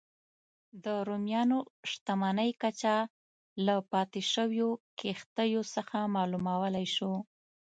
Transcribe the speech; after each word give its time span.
د 0.83 0.85
رومیانو 1.07 1.59
شتمنۍ 1.91 2.51
کچه 2.61 2.95
له 3.65 3.75
پاتې 3.91 4.21
شویو 4.31 4.69
کښتیو 4.99 5.61
څخه 5.75 5.97
معلومولای 6.15 6.87
شو 6.95 7.11